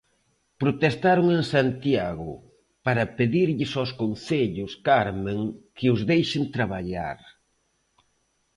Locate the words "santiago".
1.55-2.31